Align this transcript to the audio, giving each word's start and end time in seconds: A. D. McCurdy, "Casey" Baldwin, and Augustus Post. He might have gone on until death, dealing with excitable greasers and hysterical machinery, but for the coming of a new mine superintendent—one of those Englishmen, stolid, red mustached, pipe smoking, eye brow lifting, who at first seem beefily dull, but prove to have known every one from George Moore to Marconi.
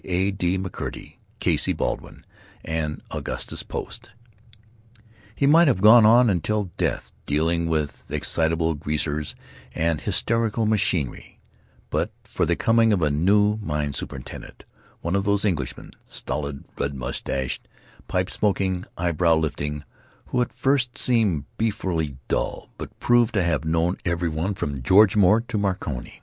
A. 0.03 0.31
D. 0.31 0.57
McCurdy, 0.57 1.17
"Casey" 1.39 1.73
Baldwin, 1.73 2.23
and 2.65 3.03
Augustus 3.11 3.61
Post. 3.61 4.09
He 5.35 5.45
might 5.45 5.67
have 5.67 5.79
gone 5.79 6.07
on 6.07 6.27
until 6.27 6.71
death, 6.75 7.11
dealing 7.27 7.67
with 7.69 8.09
excitable 8.09 8.73
greasers 8.73 9.35
and 9.75 10.01
hysterical 10.01 10.65
machinery, 10.65 11.39
but 11.91 12.11
for 12.23 12.47
the 12.47 12.55
coming 12.55 12.91
of 12.91 13.03
a 13.03 13.11
new 13.11 13.57
mine 13.57 13.93
superintendent—one 13.93 15.15
of 15.15 15.25
those 15.25 15.45
Englishmen, 15.45 15.91
stolid, 16.07 16.63
red 16.79 16.95
mustached, 16.95 17.67
pipe 18.07 18.31
smoking, 18.31 18.85
eye 18.97 19.11
brow 19.11 19.35
lifting, 19.35 19.83
who 20.29 20.41
at 20.41 20.51
first 20.51 20.97
seem 20.97 21.45
beefily 21.59 22.17
dull, 22.27 22.71
but 22.79 22.99
prove 22.99 23.31
to 23.33 23.43
have 23.43 23.65
known 23.65 23.97
every 24.03 24.29
one 24.29 24.55
from 24.55 24.81
George 24.81 25.15
Moore 25.15 25.41
to 25.41 25.59
Marconi. 25.59 26.17